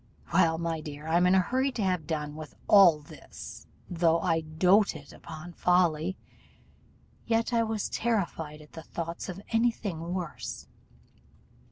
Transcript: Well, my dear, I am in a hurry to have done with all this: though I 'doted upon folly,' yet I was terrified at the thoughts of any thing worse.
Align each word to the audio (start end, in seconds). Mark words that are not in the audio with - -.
Well, 0.33 0.57
my 0.57 0.81
dear, 0.81 1.05
I 1.05 1.15
am 1.17 1.27
in 1.27 1.35
a 1.35 1.39
hurry 1.39 1.71
to 1.73 1.83
have 1.83 2.07
done 2.07 2.35
with 2.35 2.55
all 2.67 3.01
this: 3.01 3.67
though 3.87 4.19
I 4.19 4.41
'doted 4.41 5.13
upon 5.13 5.53
folly,' 5.53 6.17
yet 7.27 7.53
I 7.53 7.61
was 7.61 7.87
terrified 7.87 8.63
at 8.63 8.71
the 8.71 8.81
thoughts 8.81 9.29
of 9.29 9.39
any 9.49 9.69
thing 9.69 10.11
worse. 10.15 10.67